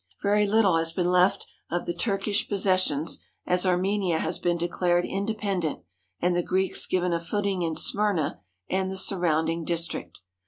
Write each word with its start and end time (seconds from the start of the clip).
Very 0.23 0.47
little 0.47 0.77
has 0.77 0.91
been 0.91 1.11
left 1.11 1.45
of 1.69 1.85
the 1.85 1.93
Turkish 1.93 2.49
possessions, 2.49 3.19
as 3.45 3.67
Armenia 3.67 4.17
has 4.17 4.39
been 4.39 4.57
declared 4.57 5.05
independent, 5.05 5.81
and 6.19 6.35
the 6.35 6.41
Greeks 6.41 6.87
given 6.87 7.13
a 7.13 7.19
footing 7.19 7.61
in 7.61 7.75
Smyrna 7.75 8.41
and 8.67 8.91
the 8.91 8.97
surrounding 8.97 9.63
district. 9.63 10.17